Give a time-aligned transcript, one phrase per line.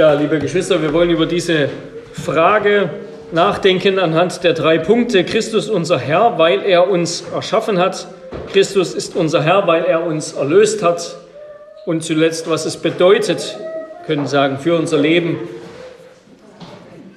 [0.00, 1.68] Ja, liebe Geschwister, wir wollen über diese
[2.14, 2.88] Frage
[3.32, 5.24] nachdenken anhand der drei Punkte.
[5.24, 8.08] Christus unser Herr, weil er uns erschaffen hat.
[8.50, 11.18] Christus ist unser Herr, weil er uns erlöst hat.
[11.84, 13.58] Und zuletzt, was es bedeutet,
[14.06, 15.36] können sagen, für unser Leben,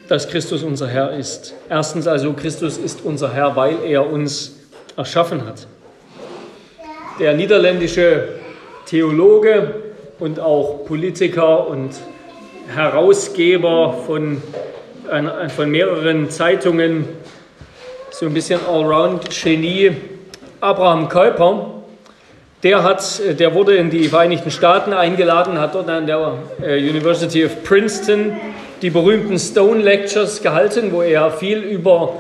[0.10, 1.54] dass Christus unser Herr ist.
[1.70, 4.58] Erstens also, Christus ist unser Herr, weil er uns
[4.98, 5.68] erschaffen hat.
[7.18, 8.28] Der niederländische
[8.88, 9.74] Theologe
[10.20, 11.92] und auch Politiker und
[12.68, 14.42] Herausgeber von,
[15.56, 17.08] von mehreren Zeitungen,
[18.12, 19.92] so ein bisschen Allround-Genie,
[20.62, 21.72] Abraham Kuyper,
[22.64, 27.46] der, hat, der wurde in die Vereinigten Staaten eingeladen, hat dort an der äh, University
[27.46, 28.32] of Princeton
[28.82, 32.14] die berühmten Stone Lectures gehalten, wo er viel über,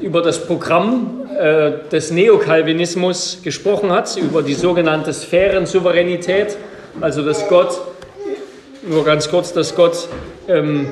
[0.00, 6.56] über das Programm äh, des Neokalvinismus gesprochen hat, über die sogenannte Sphärensouveränität,
[7.00, 7.80] also dass Gott
[8.88, 10.08] nur ganz kurz, dass Gott
[10.48, 10.88] ähm,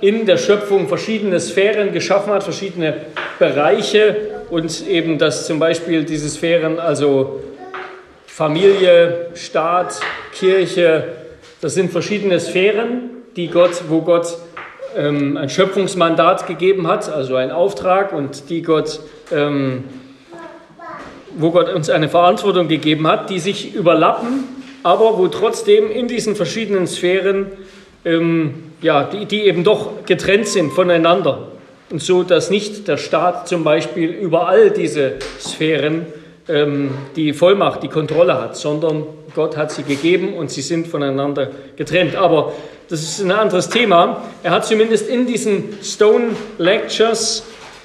[0.00, 3.06] in der Schöpfung verschiedene Sphären geschaffen hat, verschiedene
[3.38, 7.40] Bereiche und eben, dass zum Beispiel diese Sphären, also
[8.26, 10.00] Familie, Staat,
[10.32, 11.04] Kirche,
[11.60, 14.38] das sind verschiedene Sphären, die Gott, wo Gott
[14.96, 19.00] ähm, ein Schöpfungsmandat gegeben hat, also einen Auftrag und die Gott,
[19.32, 19.84] ähm,
[21.36, 26.36] wo Gott uns eine Verantwortung gegeben hat, die sich überlappen aber wo trotzdem in diesen
[26.36, 27.46] verschiedenen Sphären,
[28.04, 31.48] ähm, ja, die, die eben doch getrennt sind voneinander.
[31.90, 36.06] Und so, dass nicht der Staat zum Beispiel über all diese Sphären
[36.48, 39.04] ähm, die Vollmacht, die Kontrolle hat, sondern
[39.34, 42.16] Gott hat sie gegeben und sie sind voneinander getrennt.
[42.16, 42.52] Aber
[42.88, 44.22] das ist ein anderes Thema.
[44.42, 47.44] Er hat zumindest in diesen Stone Lectures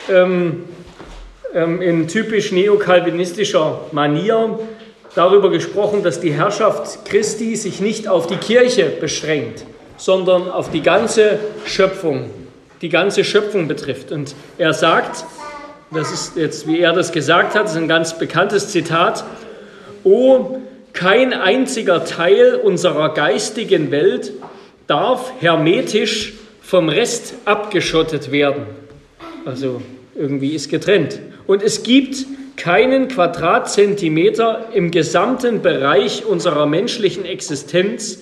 [0.09, 0.63] ähm,
[1.53, 4.59] ähm, in typisch neokalvinistischer Manier
[5.16, 9.66] darüber gesprochen, dass die Herrschaft Christi sich nicht auf die Kirche beschränkt,
[9.97, 12.29] sondern auf die ganze Schöpfung,
[12.81, 14.12] die ganze Schöpfung betrifft.
[14.12, 15.25] Und er sagt,
[15.91, 19.24] das ist jetzt, wie er das gesagt hat, das ist ein ganz bekanntes Zitat,
[20.03, 20.59] O,
[20.91, 24.34] kein einziger Teil unserer geistigen Welt
[24.85, 28.66] darf hermetisch vom Rest abgeschottet werden.
[29.45, 29.81] Also
[30.16, 31.19] irgendwie ist getrennt.
[31.47, 32.25] Und es gibt
[32.56, 38.19] keinen Quadratzentimeter im gesamten Bereich unserer menschlichen Existenz,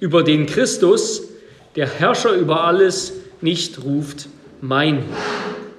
[0.00, 1.28] über den Christus,
[1.76, 4.28] der Herrscher über alles, nicht ruft,
[4.60, 5.04] mein.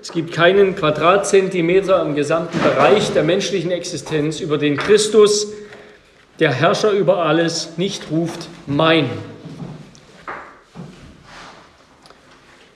[0.02, 5.48] Es gibt keinen Quadratzentimeter im gesamten Bereich der menschlichen Existenz, über den Christus,
[6.40, 9.10] der Herrscher über alles, nicht ruft, mein.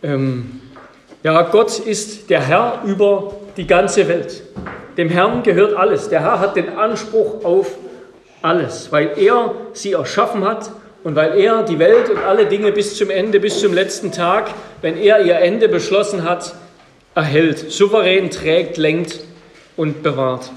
[0.04, 0.62] Ähm,
[1.24, 4.44] ja, Gott ist der Herr über die ganze Welt.
[4.98, 6.10] Dem Herrn gehört alles.
[6.10, 7.78] Der Herr hat den Anspruch auf
[8.42, 10.72] alles, weil er sie erschaffen hat
[11.04, 14.50] und weil er die Welt und alle Dinge bis zum Ende, bis zum letzten Tag,
[14.82, 16.56] wenn er ihr Ende beschlossen hat,
[17.14, 19.20] erhält, souverän trägt, lenkt
[19.76, 20.52] und bewahrt.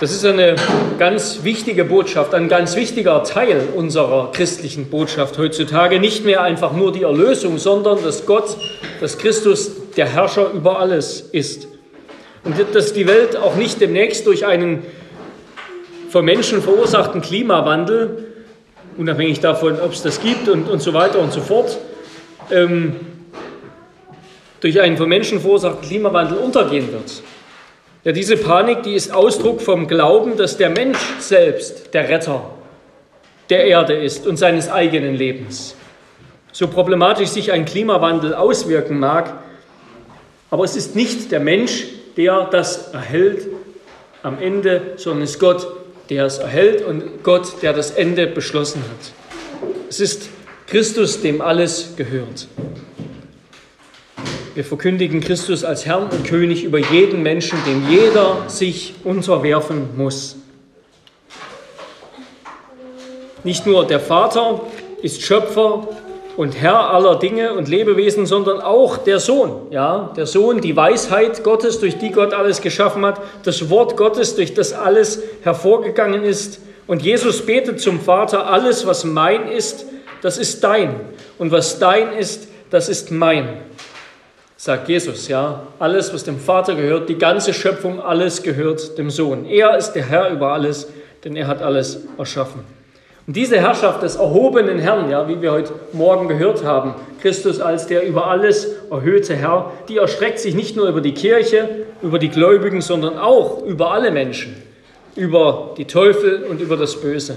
[0.00, 0.54] Das ist eine
[0.98, 5.98] ganz wichtige Botschaft, ein ganz wichtiger Teil unserer christlichen Botschaft heutzutage.
[5.98, 8.56] Nicht mehr einfach nur die Erlösung, sondern dass Gott,
[9.00, 11.66] dass Christus der Herrscher über alles ist.
[12.44, 14.84] Und dass die Welt auch nicht demnächst durch einen
[16.10, 18.26] von Menschen verursachten Klimawandel,
[18.96, 21.78] unabhängig davon, ob es das gibt und, und so weiter und so fort,
[22.50, 22.96] ähm,
[24.60, 27.22] durch einen von Menschen verursachten Klimawandel untergehen wird.
[28.04, 32.50] Ja, diese Panik, die ist Ausdruck vom Glauben, dass der Mensch selbst der Retter
[33.50, 35.74] der Erde ist und seines eigenen Lebens.
[36.52, 39.38] So problematisch sich ein Klimawandel auswirken mag,
[40.50, 41.84] aber es ist nicht der Mensch,
[42.18, 43.46] der das erhält
[44.24, 45.68] am Ende, sondern es ist Gott,
[46.10, 49.70] der es erhält und Gott, der das Ende beschlossen hat.
[49.88, 50.28] Es ist
[50.66, 52.48] Christus, dem alles gehört.
[54.56, 60.36] Wir verkündigen Christus als Herrn und König über jeden Menschen, dem jeder sich unterwerfen muss.
[63.44, 64.62] Nicht nur der Vater
[65.02, 65.86] ist Schöpfer
[66.38, 69.72] und Herr aller Dinge und Lebewesen, sondern auch der Sohn.
[69.72, 74.36] Ja, der Sohn, die Weisheit Gottes, durch die Gott alles geschaffen hat, das Wort Gottes,
[74.36, 76.60] durch das alles hervorgegangen ist.
[76.86, 79.86] Und Jesus betet zum Vater, alles, was mein ist,
[80.22, 81.00] das ist dein.
[81.38, 83.48] Und was dein ist, das ist mein.
[84.56, 85.64] Sagt Jesus, ja.
[85.80, 89.44] Alles, was dem Vater gehört, die ganze Schöpfung, alles gehört dem Sohn.
[89.44, 90.86] Er ist der Herr über alles,
[91.24, 92.77] denn er hat alles erschaffen.
[93.28, 97.86] Und diese Herrschaft des erhobenen Herrn, ja, wie wir heute Morgen gehört haben, Christus als
[97.86, 102.30] der über alles erhöhte Herr, die erstreckt sich nicht nur über die Kirche, über die
[102.30, 104.56] Gläubigen, sondern auch über alle Menschen,
[105.14, 107.36] über die Teufel und über das Böse.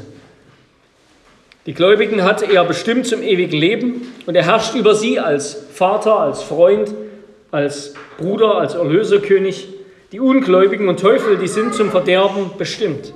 [1.65, 6.21] Die Gläubigen hat er bestimmt zum ewigen Leben und er herrscht über sie als Vater,
[6.21, 6.93] als Freund,
[7.51, 9.67] als Bruder, als Erlöserkönig.
[10.13, 13.13] Die Ungläubigen und Teufel, die sind zum Verderben bestimmt.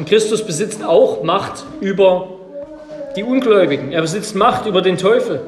[0.00, 2.30] Und Christus besitzt auch Macht über
[3.16, 3.92] die Ungläubigen.
[3.92, 5.42] Er besitzt Macht über den Teufel.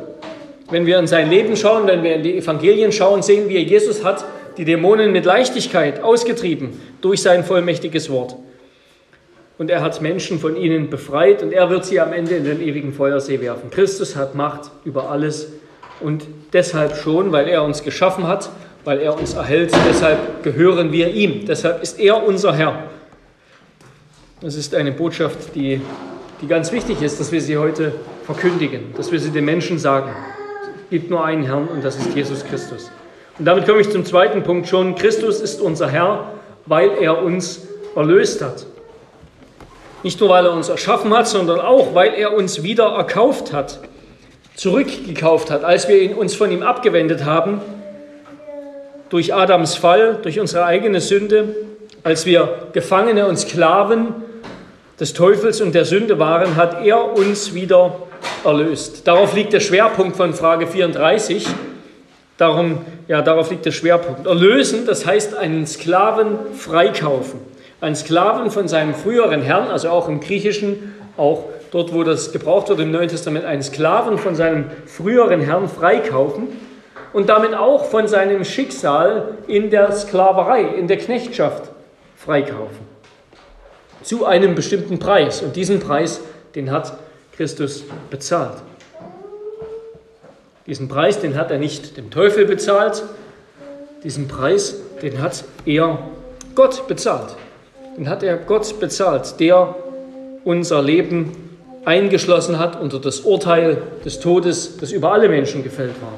[0.70, 4.04] Wenn wir in sein Leben schauen, wenn wir in die Evangelien schauen, sehen wir, Jesus
[4.04, 4.26] hat
[4.58, 8.36] die Dämonen mit Leichtigkeit ausgetrieben durch sein vollmächtiges Wort.
[9.56, 12.60] Und er hat Menschen von ihnen befreit und er wird sie am Ende in den
[12.60, 13.70] ewigen Feuersee werfen.
[13.70, 15.48] Christus hat Macht über alles
[16.00, 18.50] und deshalb schon, weil er uns geschaffen hat,
[18.84, 21.46] weil er uns erhält, deshalb gehören wir ihm.
[21.46, 22.90] Deshalb ist er unser Herr.
[24.42, 25.80] Das ist eine Botschaft, die,
[26.40, 27.92] die ganz wichtig ist, dass wir sie heute
[28.26, 30.10] verkündigen, dass wir sie den Menschen sagen.
[30.86, 32.90] Es gibt nur einen Herrn und das ist Jesus Christus.
[33.38, 34.96] Und damit komme ich zum zweiten Punkt schon.
[34.96, 36.32] Christus ist unser Herr,
[36.66, 38.66] weil er uns erlöst hat.
[40.02, 43.78] Nicht nur, weil er uns erschaffen hat, sondern auch, weil er uns wieder erkauft hat,
[44.56, 47.60] zurückgekauft hat, als wir uns von ihm abgewendet haben,
[49.08, 51.54] durch Adams Fall, durch unsere eigene Sünde,
[52.02, 54.16] als wir Gefangene und Sklaven
[55.02, 57.96] des Teufels und der Sünde waren, hat er uns wieder
[58.44, 59.08] erlöst.
[59.08, 61.44] Darauf liegt der Schwerpunkt von Frage 34.
[62.36, 62.78] Darum,
[63.08, 64.28] ja, darauf liegt der Schwerpunkt.
[64.28, 67.40] Erlösen, das heißt einen Sklaven freikaufen.
[67.80, 72.68] Einen Sklaven von seinem früheren Herrn, also auch im Griechischen, auch dort, wo das gebraucht
[72.68, 76.46] wird im Neuen Testament, einen Sklaven von seinem früheren Herrn freikaufen
[77.12, 81.72] und damit auch von seinem Schicksal in der Sklaverei, in der Knechtschaft
[82.14, 82.91] freikaufen.
[84.02, 85.42] Zu einem bestimmten Preis.
[85.42, 86.20] Und diesen Preis,
[86.54, 86.98] den hat
[87.36, 88.58] Christus bezahlt.
[90.66, 93.02] Diesen Preis, den hat er nicht dem Teufel bezahlt,
[94.04, 95.98] diesen Preis, den hat er
[96.54, 97.36] Gott bezahlt.
[97.96, 99.74] Den hat er Gott bezahlt, der
[100.44, 106.12] unser Leben eingeschlossen hat unter das Urteil des Todes, das über alle Menschen gefällt war.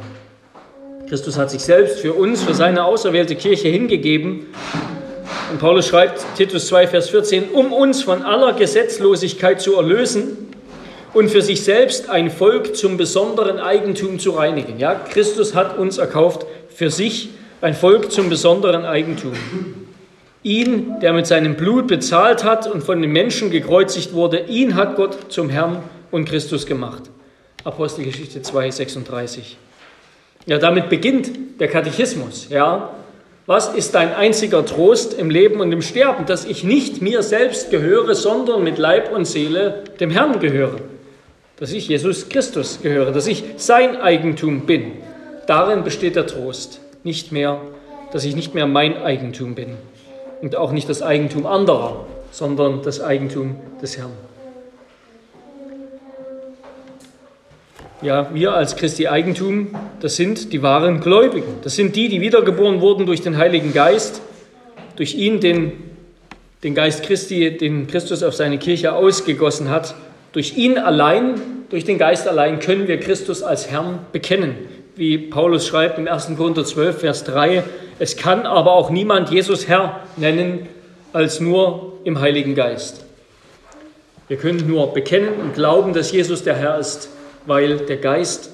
[1.09, 4.47] Christus hat sich selbst für uns, für seine auserwählte Kirche hingegeben.
[5.55, 10.49] Und Paulus schreibt, Titus 2, Vers 14, um uns von aller Gesetzlosigkeit zu erlösen
[11.13, 14.81] und für sich selbst ein Volk zum besonderen Eigentum zu reinigen.
[14.81, 17.29] Ja, Christus hat uns erkauft für sich
[17.61, 19.35] ein Volk zum besonderen Eigentum.
[20.43, 24.97] Ihn, der mit seinem Blut bezahlt hat und von den Menschen gekreuzigt wurde, ihn hat
[24.97, 27.05] Gott zum Herrn und Christus gemacht.
[27.63, 29.57] Apostelgeschichte 2, 36.
[30.47, 32.49] Ja, damit beginnt der Katechismus.
[32.51, 32.91] Ja,
[33.47, 36.27] was ist dein einziger Trost im Leben und im Sterben?
[36.27, 40.81] Dass ich nicht mir selbst gehöre, sondern mit Leib und Seele dem Herrn gehöre
[41.57, 44.93] dass ich Jesus Christus gehöre, dass ich sein Eigentum bin.
[45.47, 47.61] Darin besteht der Trost, nicht mehr,
[48.13, 49.77] dass ich nicht mehr mein Eigentum bin
[50.43, 54.13] und auch nicht das Eigentum anderer, sondern das Eigentum des Herrn.
[58.05, 61.57] Ja, wir als Christi Eigentum, das sind die wahren Gläubigen.
[61.63, 64.21] Das sind die, die wiedergeboren wurden durch den Heiligen Geist,
[64.95, 65.73] durch ihn, den,
[66.63, 69.97] den Geist Christi, den Christus auf seine Kirche ausgegossen hat
[70.35, 71.41] durch ihn allein,
[71.71, 74.57] durch den Geist allein können wir Christus als Herrn bekennen.
[74.97, 76.33] Wie Paulus schreibt im 1.
[76.37, 77.63] Korinther 12, Vers 3,
[78.01, 80.69] es kann aber auch niemand Jesus Herr nennen,
[81.13, 83.05] als nur im Heiligen Geist.
[84.27, 87.09] Wir können nur bekennen und glauben, dass Jesus der Herr ist,
[87.47, 88.51] weil der Geist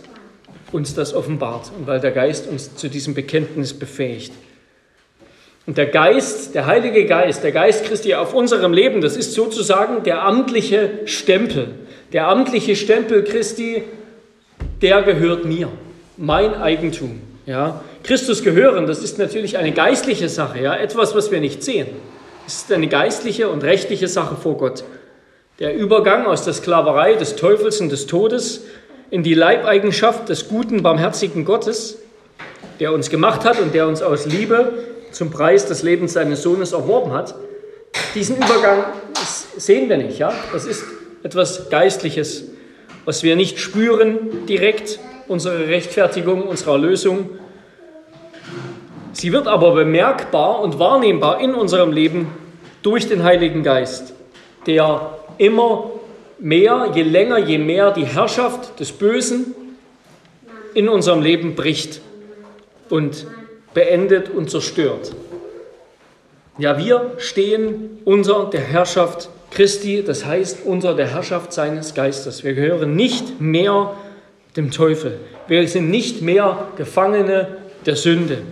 [0.73, 4.33] uns das offenbart und weil der Geist uns zu diesem Bekenntnis befähigt.
[5.67, 10.03] Und der Geist, der Heilige Geist, der Geist Christi auf unserem Leben, das ist sozusagen
[10.03, 11.69] der amtliche Stempel.
[12.13, 13.85] Der amtliche Stempel Christi,
[14.83, 15.69] der gehört mir,
[16.17, 17.21] mein Eigentum.
[17.47, 17.83] Ja?
[18.03, 20.75] Christus gehören, das ist natürlich eine geistliche Sache, ja?
[20.75, 21.89] etwas, was wir nicht sehen.
[22.47, 24.83] Es ist eine geistliche und rechtliche Sache vor Gott.
[25.61, 28.65] Der Übergang aus der Sklaverei des Teufels und des Todes
[29.11, 31.99] in die Leibeigenschaft des guten, barmherzigen Gottes,
[32.79, 34.73] der uns gemacht hat und der uns aus Liebe
[35.11, 37.35] zum Preis des Lebens seines Sohnes erworben hat.
[38.15, 38.85] Diesen Übergang
[39.57, 40.19] sehen wir nicht.
[40.19, 40.33] Ja?
[40.53, 40.85] Das ist
[41.23, 42.45] etwas Geistliches,
[43.05, 47.31] was wir nicht spüren direkt, unsere Rechtfertigung, unsere Erlösung.
[49.13, 52.29] Sie wird aber bemerkbar und wahrnehmbar in unserem Leben
[52.83, 54.15] durch den Heiligen Geist,
[54.67, 55.91] der immer
[56.41, 59.55] mehr, je länger, je mehr die Herrschaft des Bösen
[60.75, 62.01] in unserem Leben bricht
[62.89, 63.27] und
[63.75, 65.15] beendet und zerstört.
[66.59, 72.45] Ja, wir stehen unter der Herrschaft Christi, das heißt unter der Herrschaft seines Geistes.
[72.45, 73.97] Wir gehören nicht mehr
[74.57, 75.19] dem Teufel.
[75.49, 77.57] Wir sind nicht mehr Gefangene
[77.87, 78.43] der Sünde.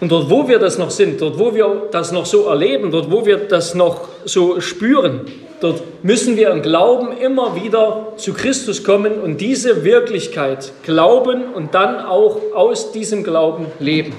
[0.00, 3.10] Und dort, wo wir das noch sind, dort, wo wir das noch so erleben, dort,
[3.10, 5.26] wo wir das noch so spüren,
[5.60, 11.74] dort müssen wir im Glauben immer wieder zu Christus kommen und diese Wirklichkeit glauben und
[11.74, 14.14] dann auch aus diesem Glauben leben.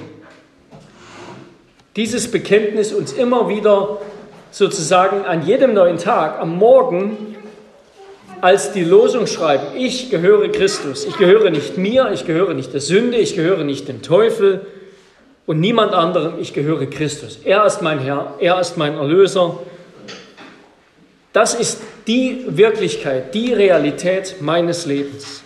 [1.96, 3.98] Dieses Bekenntnis uns immer wieder
[4.52, 7.36] sozusagen an jedem neuen Tag, am Morgen,
[8.40, 12.80] als die Losung schreiben, ich gehöre Christus, ich gehöre nicht mir, ich gehöre nicht der
[12.80, 14.66] Sünde, ich gehöre nicht dem Teufel
[15.46, 17.40] und niemand anderem, ich gehöre Christus.
[17.44, 19.58] Er ist mein Herr, er ist mein Erlöser.
[21.32, 25.42] Das ist die Wirklichkeit, die Realität meines Lebens.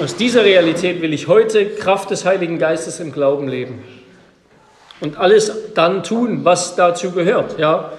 [0.00, 3.82] Aus dieser Realität will ich heute Kraft des Heiligen Geistes im Glauben leben
[5.00, 7.58] und alles dann tun, was dazu gehört.
[7.58, 7.92] Ja,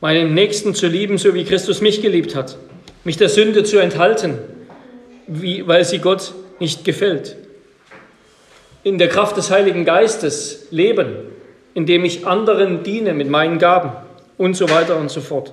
[0.00, 2.58] meinen Nächsten zu lieben, so wie Christus mich geliebt hat,
[3.04, 4.38] mich der Sünde zu enthalten,
[5.26, 7.36] wie, weil sie Gott nicht gefällt.
[8.84, 11.16] In der Kraft des Heiligen Geistes leben,
[11.72, 13.92] indem ich anderen diene mit meinen Gaben
[14.38, 15.52] und so weiter und so fort.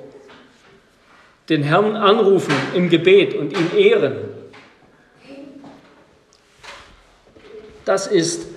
[1.50, 4.16] Den Herrn anrufen im Gebet und ihn ehren.
[7.86, 8.48] Das ist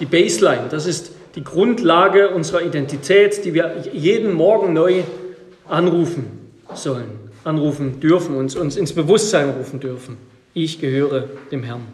[0.00, 5.02] die Baseline, das ist die Grundlage unserer Identität, die wir jeden Morgen neu
[5.68, 10.16] anrufen sollen, anrufen dürfen, uns, uns ins Bewusstsein rufen dürfen.
[10.54, 11.86] Ich gehöre dem Herrn.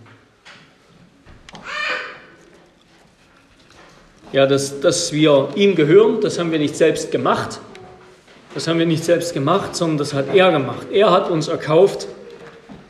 [4.35, 7.61] Ja, dass, dass wir ihm gehören, das haben wir nicht selbst gemacht.
[8.53, 10.89] Das haben wir nicht selbst gemacht, sondern das hat er gemacht.
[10.91, 12.09] Er hat uns erkauft.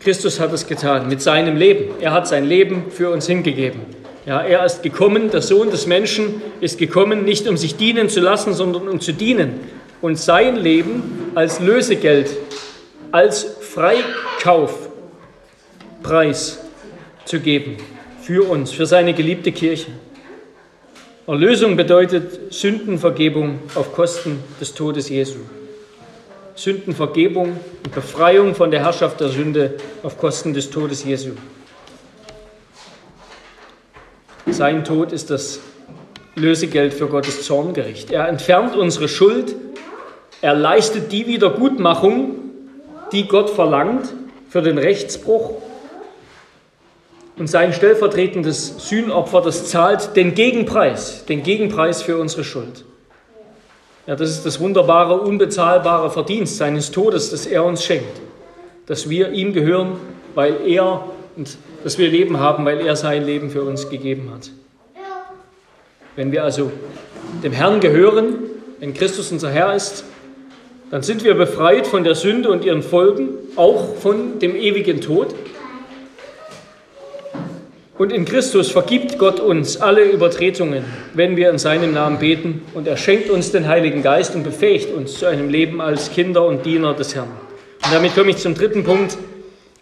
[0.01, 1.91] Christus hat es getan mit seinem Leben.
[2.01, 3.83] Er hat sein Leben für uns hingegeben.
[4.25, 8.21] Ja, er ist gekommen, der Sohn des Menschen ist gekommen, nicht um sich dienen zu
[8.21, 9.61] lassen, sondern um zu dienen
[10.01, 12.31] und sein Leben als Lösegeld,
[13.13, 16.59] als Freikaufpreis
[17.27, 17.77] zu geben
[18.23, 19.91] für uns, für seine geliebte Kirche.
[21.26, 25.38] Erlösung bedeutet Sündenvergebung auf Kosten des Todes Jesu.
[26.54, 27.52] Sündenvergebung
[27.83, 31.31] und Befreiung von der Herrschaft der Sünde auf Kosten des Todes Jesu.
[34.50, 35.61] Sein Tod ist das
[36.35, 38.11] Lösegeld für Gottes Zorngericht.
[38.11, 39.57] Er entfernt unsere Schuld,
[40.43, 42.35] er leistet die Wiedergutmachung,
[43.12, 44.12] die Gott verlangt
[44.50, 45.54] für den Rechtsbruch.
[47.37, 52.85] Und sein stellvertretendes Sühnopfer, das zahlt den Gegenpreis, den Gegenpreis für unsere Schuld.
[54.07, 58.21] Ja, das ist das wunderbare, unbezahlbare Verdienst seines Todes, das er uns schenkt.
[58.87, 59.97] Dass wir ihm gehören,
[60.35, 61.05] weil er
[61.37, 64.50] und dass wir Leben haben, weil er sein Leben für uns gegeben hat.
[66.17, 66.71] Wenn wir also
[67.43, 68.37] dem Herrn gehören,
[68.79, 70.05] wenn Christus unser Herr ist,
[70.91, 75.35] dann sind wir befreit von der Sünde und ihren Folgen, auch von dem ewigen Tod.
[77.97, 80.85] Und in Christus vergibt Gott uns alle Übertretungen,
[81.15, 82.63] wenn wir in seinem Namen beten.
[82.75, 86.45] Und er schenkt uns den Heiligen Geist und befähigt uns zu einem Leben als Kinder
[86.47, 87.31] und Diener des Herrn.
[87.85, 89.17] Und damit komme ich zum dritten Punkt.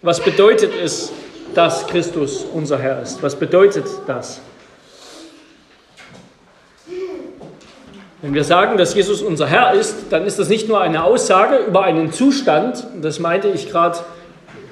[0.03, 1.13] Was bedeutet es,
[1.55, 3.23] dass Christus unser Herr ist.
[3.23, 4.41] Was bedeutet das?
[8.21, 11.57] Wenn wir sagen, dass Jesus unser Herr ist, dann ist das nicht nur eine Aussage
[11.67, 13.99] über einen Zustand, das meinte ich gerade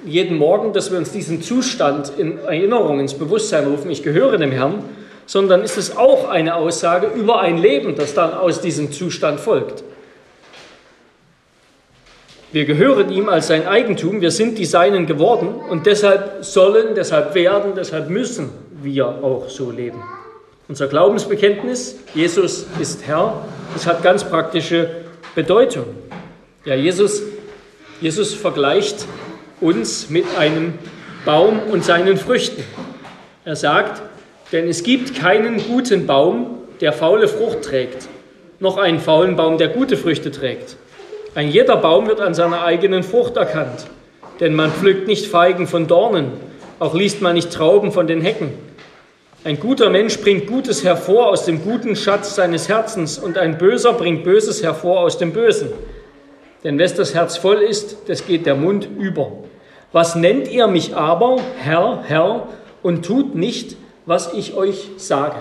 [0.05, 4.53] jeden Morgen, dass wir uns diesen Zustand in Erinnerung, ins Bewusstsein rufen, ich gehöre dem
[4.53, 4.85] Herrn,
[5.27, 9.85] sondern ist es auch eine Aussage über ein Leben, das dann aus diesem Zustand folgt.
[12.53, 17.37] Wir gehören ihm als sein Eigentum, wir sind die Seinen geworden und deshalb sollen, deshalb
[17.37, 18.51] werden, deshalb müssen
[18.83, 20.03] wir auch so leben.
[20.67, 24.91] Unser Glaubensbekenntnis, Jesus ist Herr, das hat ganz praktische
[25.37, 25.85] Bedeutung.
[26.65, 27.23] Ja, Jesus,
[28.01, 29.07] Jesus vergleicht
[29.61, 30.75] uns mit einem
[31.25, 32.65] Baum und seinen Früchten.
[33.45, 34.03] Er sagt,
[34.53, 38.09] denn es gibt keinen guten Baum, der faule Frucht trägt,
[38.59, 40.77] noch einen faulen Baum, der gute Früchte trägt.
[41.35, 43.87] Ein jeder Baum wird an seiner eigenen Frucht erkannt,
[44.41, 46.33] denn man pflückt nicht Feigen von Dornen,
[46.79, 48.53] auch liest man nicht Trauben von den Hecken.
[49.45, 53.93] Ein guter Mensch bringt Gutes hervor aus dem guten Schatz seines Herzens und ein Böser
[53.95, 55.71] bringt Böses hervor aus dem Bösen.
[56.63, 59.33] Denn wes das Herz voll ist, das geht der Mund über.
[59.93, 62.49] Was nennt ihr mich aber, Herr, Herr,
[62.83, 65.37] und tut nicht, was ich euch sage?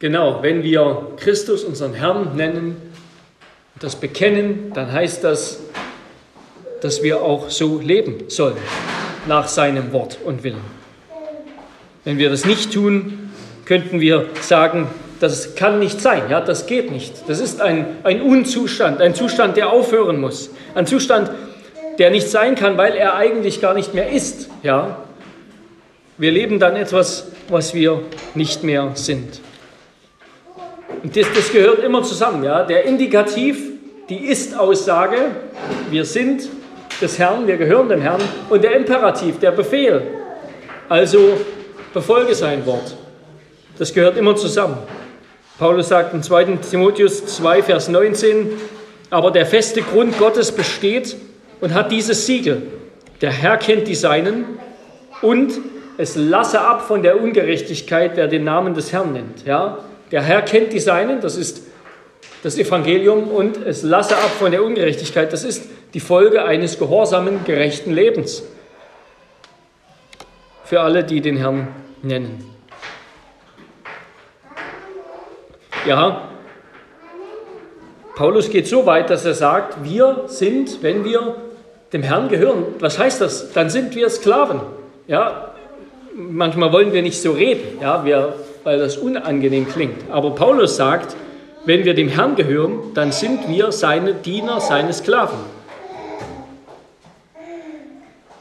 [0.00, 2.76] Genau, wenn wir Christus unseren Herrn nennen,
[3.78, 5.60] das bekennen, dann heißt das,
[6.80, 8.56] dass wir auch so leben sollen,
[9.26, 10.80] nach seinem Wort und Willen.
[12.04, 13.30] Wenn wir das nicht tun,
[13.66, 14.88] könnten wir sagen,
[15.20, 17.28] das kann nicht sein, ja, das geht nicht.
[17.28, 20.50] Das ist ein, ein Unzustand, ein Zustand, der aufhören muss.
[20.74, 21.30] Ein Zustand,
[22.00, 24.96] der nicht sein kann, weil er eigentlich gar nicht mehr ist, ja.
[26.16, 28.02] Wir leben dann etwas, was wir
[28.34, 29.40] nicht mehr sind.
[31.02, 32.42] Und das, das gehört immer zusammen.
[32.42, 32.64] Ja?
[32.64, 33.58] Der Indikativ,
[34.08, 35.16] die Ist-Aussage,
[35.90, 36.48] wir sind
[37.02, 38.20] des Herrn, wir gehören dem Herrn.
[38.48, 40.02] Und der Imperativ, der Befehl,
[40.88, 41.38] also
[41.92, 42.96] befolge sein Wort.
[43.78, 44.78] Das gehört immer zusammen.
[45.58, 46.44] Paulus sagt in 2.
[46.70, 48.52] Timotheus 2, Vers 19,
[49.10, 51.16] aber der feste Grund Gottes besteht
[51.60, 52.62] und hat dieses Siegel.
[53.20, 54.44] Der Herr kennt die Seinen
[55.22, 55.52] und
[55.98, 59.44] es lasse ab von der Ungerechtigkeit, wer den Namen des Herrn nennt.
[59.44, 59.78] Ja?
[60.10, 61.62] Der Herr kennt die Seinen, das ist
[62.42, 67.44] das Evangelium, und es lasse ab von der Ungerechtigkeit, das ist die Folge eines gehorsamen,
[67.44, 68.42] gerechten Lebens.
[70.64, 71.68] Für alle, die den Herrn
[72.02, 72.46] nennen.
[75.86, 76.30] Ja,
[78.14, 81.36] Paulus geht so weit, dass er sagt, wir sind, wenn wir
[81.92, 83.52] dem Herrn gehören, was heißt das?
[83.52, 84.60] Dann sind wir Sklaven.
[85.06, 85.54] Ja,
[86.14, 90.10] manchmal wollen wir nicht so reden, ja, wir, weil das unangenehm klingt.
[90.10, 91.16] Aber Paulus sagt,
[91.64, 95.38] wenn wir dem Herrn gehören, dann sind wir seine Diener, seine Sklaven.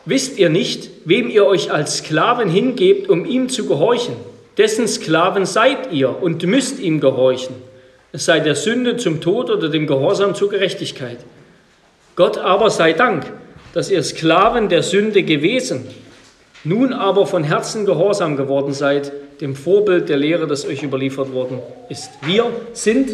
[0.06, 4.16] Wisst ihr nicht, wem ihr euch als Sklaven hingebt, um ihm zu gehorchen?
[4.58, 7.56] Dessen Sklaven seid ihr und müsst ihm gehorchen.
[8.12, 11.20] Es sei der Sünde zum Tod oder dem Gehorsam zur Gerechtigkeit.
[12.20, 13.32] Gott aber sei Dank,
[13.74, 15.88] dass ihr Sklaven der Sünde gewesen,
[16.66, 21.60] nun aber von Herzen gehorsam geworden seid, dem Vorbild der Lehre, das euch überliefert worden
[21.88, 22.12] ist.
[22.24, 23.12] Wir sind,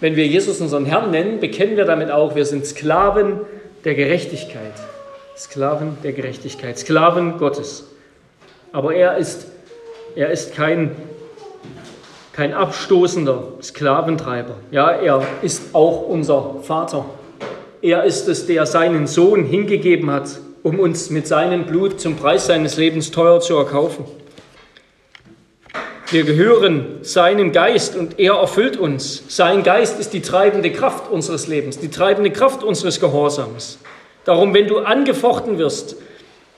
[0.00, 3.38] wenn wir Jesus unseren Herrn nennen, bekennen wir damit auch, wir sind Sklaven
[3.84, 4.74] der Gerechtigkeit.
[5.36, 7.86] Sklaven der Gerechtigkeit, Sklaven Gottes.
[8.72, 9.46] Aber er ist,
[10.16, 10.90] er ist kein,
[12.32, 14.56] kein abstoßender Sklaventreiber.
[14.72, 17.04] Ja, er ist auch unser Vater.
[17.82, 22.46] Er ist es, der seinen Sohn hingegeben hat, um uns mit seinem Blut zum Preis
[22.46, 24.04] seines Lebens teuer zu erkaufen.
[26.10, 29.22] Wir gehören seinem Geist und er erfüllt uns.
[29.28, 33.78] Sein Geist ist die treibende Kraft unseres Lebens, die treibende Kraft unseres Gehorsams.
[34.26, 35.96] Darum, wenn du angefochten wirst,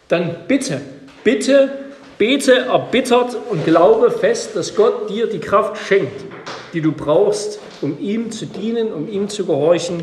[0.08, 0.80] dann bitte,
[1.22, 1.70] bitte,
[2.18, 6.24] bete erbittert und glaube fest, dass Gott dir die Kraft schenkt,
[6.72, 10.02] die du brauchst, um ihm zu dienen, um ihm zu gehorchen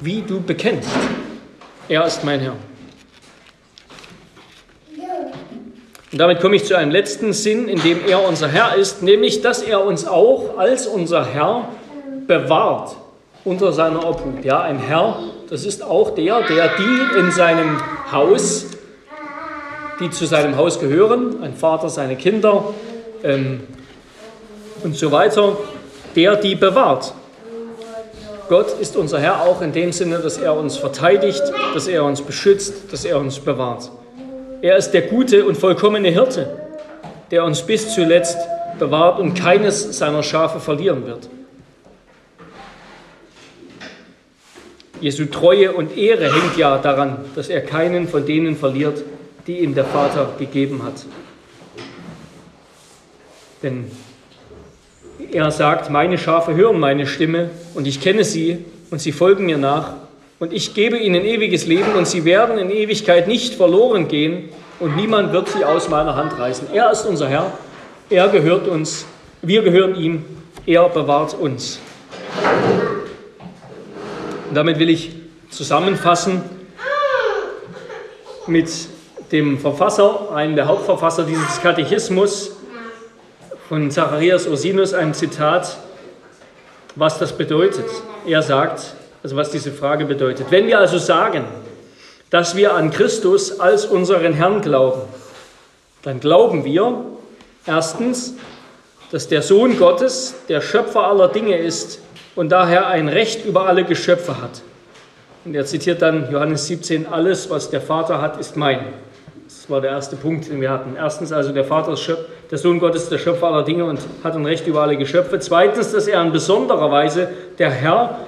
[0.00, 0.90] wie du bekennst.
[1.88, 2.56] Er ist mein Herr.
[6.12, 9.40] Und damit komme ich zu einem letzten Sinn, in dem er unser Herr ist, nämlich,
[9.40, 11.68] dass er uns auch als unser Herr
[12.26, 12.96] bewahrt
[13.44, 14.44] unter seiner Obhut.
[14.44, 17.80] Ja, ein Herr, das ist auch der, der die in seinem
[18.12, 18.66] Haus,
[20.00, 22.74] die zu seinem Haus gehören, ein Vater, seine Kinder
[23.24, 23.60] ähm,
[24.84, 25.56] und so weiter,
[26.14, 27.14] der die bewahrt.
[28.52, 32.20] Gott ist unser Herr auch in dem Sinne, dass er uns verteidigt, dass er uns
[32.20, 33.90] beschützt, dass er uns bewahrt.
[34.60, 36.54] Er ist der gute und vollkommene Hirte,
[37.30, 38.36] der uns bis zuletzt
[38.78, 41.30] bewahrt und keines seiner Schafe verlieren wird.
[45.00, 49.02] Jesu Treue und Ehre hängt ja daran, dass er keinen von denen verliert,
[49.46, 51.06] die ihm der Vater gegeben hat.
[53.62, 53.90] Denn
[55.32, 59.58] er sagt, meine Schafe hören meine Stimme und ich kenne sie und sie folgen mir
[59.58, 59.94] nach.
[60.38, 64.48] Und ich gebe ihnen ewiges Leben und sie werden in Ewigkeit nicht verloren gehen
[64.80, 66.68] und niemand wird sie aus meiner Hand reißen.
[66.72, 67.52] Er ist unser Herr,
[68.10, 69.06] er gehört uns,
[69.40, 70.24] wir gehören ihm,
[70.66, 71.78] er bewahrt uns.
[74.48, 75.12] Und damit will ich
[75.50, 76.42] zusammenfassen
[78.46, 78.68] mit
[79.30, 82.56] dem Verfasser, einem der Hauptverfasser dieses Katechismus,
[83.72, 85.78] von Zacharias Ursinus ein Zitat,
[86.94, 87.86] was das bedeutet.
[88.26, 90.48] Er sagt, also was diese Frage bedeutet.
[90.50, 91.46] Wenn wir also sagen,
[92.28, 95.00] dass wir an Christus als unseren Herrn glauben,
[96.02, 97.02] dann glauben wir
[97.64, 98.34] erstens,
[99.10, 101.98] dass der Sohn Gottes der Schöpfer aller Dinge ist
[102.36, 104.60] und daher ein Recht über alle Geschöpfe hat.
[105.46, 108.80] Und er zitiert dann Johannes 17, alles, was der Vater hat, ist mein.
[109.46, 110.94] Das war der erste Punkt, den wir hatten.
[110.94, 112.00] Erstens also, der Vater ist
[112.52, 115.40] der Sohn Gottes, der Schöpfer aller Dinge und hat ein Recht über alle Geschöpfe.
[115.40, 118.20] Zweitens, dass er in besonderer Weise der Herr,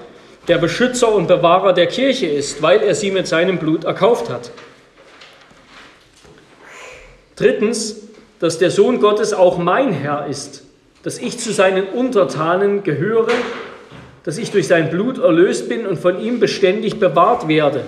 [0.49, 4.51] der Beschützer und Bewahrer der Kirche ist, weil er sie mit seinem Blut erkauft hat.
[7.37, 7.97] Drittens,
[8.39, 10.65] dass der Sohn Gottes auch mein Herr ist,
[11.03, 13.33] dass ich zu seinen Untertanen gehöre,
[14.23, 17.85] dass ich durch sein Blut erlöst bin und von ihm beständig bewahrt werde,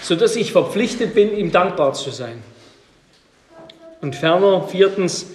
[0.00, 2.40] sodass ich verpflichtet bin, ihm dankbar zu sein.
[4.00, 5.26] Und ferner viertens,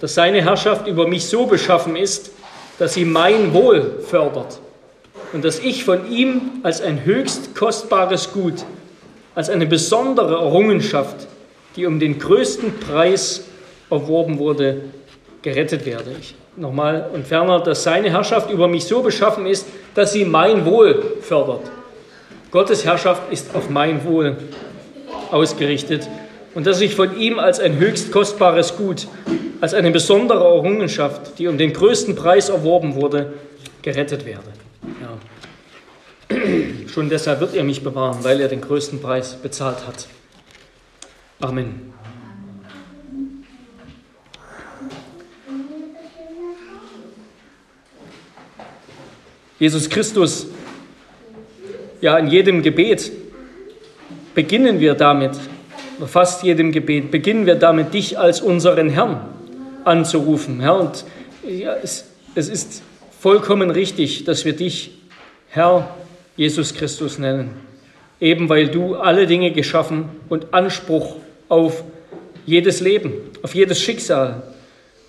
[0.00, 2.30] dass seine Herrschaft über mich so beschaffen ist,
[2.78, 4.60] dass sie mein Wohl fördert
[5.32, 8.64] und dass ich von ihm als ein höchst kostbares Gut,
[9.34, 11.26] als eine besondere Errungenschaft,
[11.76, 13.44] die um den größten Preis
[13.90, 14.82] erworben wurde,
[15.42, 16.12] gerettet werde.
[16.18, 20.64] Ich, nochmal und ferner, dass seine Herrschaft über mich so beschaffen ist, dass sie mein
[20.64, 21.70] Wohl fördert.
[22.50, 24.36] Gottes Herrschaft ist auf mein Wohl
[25.30, 26.08] ausgerichtet
[26.54, 29.06] und dass ich von ihm als ein höchst kostbares Gut,
[29.60, 33.34] als eine besondere Errungenschaft, die um den größten Preis erworben wurde,
[33.82, 34.52] gerettet werde.
[35.00, 36.36] Ja.
[36.92, 40.06] Schon deshalb wird er mich bewahren, weil er den größten Preis bezahlt hat.
[41.40, 41.92] Amen.
[49.58, 50.46] Jesus Christus,
[52.00, 53.12] ja, in jedem Gebet
[54.34, 55.32] beginnen wir damit,
[56.06, 59.20] fast jedem Gebet, beginnen wir damit, dich als unseren Herrn
[59.84, 60.60] anzurufen.
[60.60, 61.04] Herr, und
[61.46, 62.82] ja, es, es ist
[63.18, 64.92] vollkommen richtig, dass wir dich
[65.48, 65.94] Herr
[66.36, 67.50] Jesus Christus nennen,
[68.20, 71.16] eben weil du alle Dinge geschaffen und Anspruch
[71.48, 71.84] auf
[72.46, 74.42] jedes Leben, auf jedes Schicksal,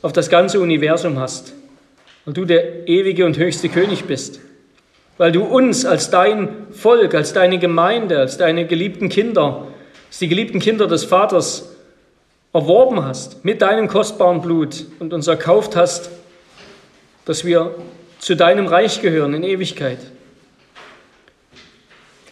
[0.01, 1.53] auf das ganze Universum hast.
[2.25, 4.41] Weil du der ewige und höchste König bist,
[5.17, 9.67] weil du uns als dein Volk, als deine Gemeinde, als deine geliebten Kinder,
[10.11, 11.69] als die geliebten Kinder des Vaters
[12.53, 16.11] erworben hast mit deinem kostbaren Blut und uns erkauft hast,
[17.25, 17.73] dass wir
[18.19, 19.99] zu deinem Reich gehören in Ewigkeit.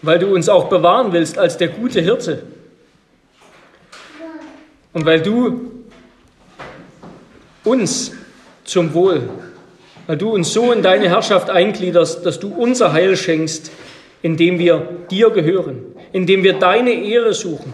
[0.02, 2.44] Weil du uns auch bewahren willst als der gute Hirte.
[4.94, 5.72] Und weil du
[7.64, 8.12] uns
[8.66, 9.28] zum Wohl
[10.10, 13.70] weil du uns so in deine Herrschaft eingliederst, dass du unser Heil schenkst,
[14.24, 17.74] indem wir dir gehören, indem wir deine Ehre suchen,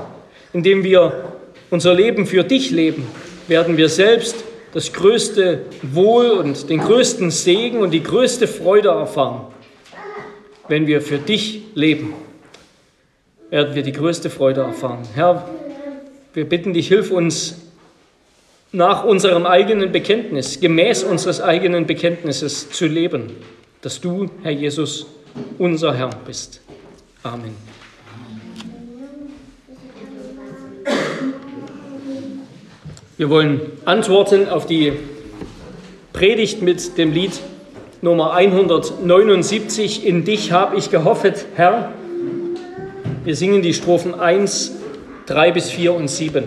[0.53, 1.33] indem wir
[1.69, 3.07] unser Leben für dich leben,
[3.47, 4.35] werden wir selbst
[4.73, 9.47] das größte Wohl und den größten Segen und die größte Freude erfahren.
[10.67, 12.13] Wenn wir für dich leben,
[13.49, 15.03] werden wir die größte Freude erfahren.
[15.13, 15.47] Herr,
[16.33, 17.61] wir bitten dich, hilf uns,
[18.71, 23.31] nach unserem eigenen Bekenntnis, gemäß unseres eigenen Bekenntnisses zu leben,
[23.81, 25.05] dass du, Herr Jesus,
[25.57, 26.59] unser Herr bist.
[27.23, 27.55] Amen.
[33.17, 34.91] Wir wollen antworten auf die
[36.11, 37.31] Predigt mit dem Lied
[38.01, 41.93] Nummer 179, In dich habe ich gehoffet, Herr.
[43.23, 44.73] Wir singen die Strophen 1,
[45.27, 46.43] 3 bis 4 und 7.